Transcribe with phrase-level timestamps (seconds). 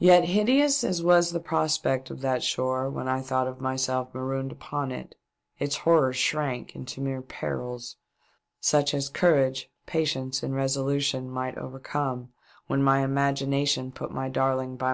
[0.00, 4.50] Yet, hideous as was the prospect of that shore when I thought of myself marooned
[4.50, 5.14] upon it,
[5.60, 7.94] its horrors shrunk into mere perils,
[8.58, 12.32] such as courage, patience and resolution might overcome,
[12.66, 14.90] when my imagination put my darling by m.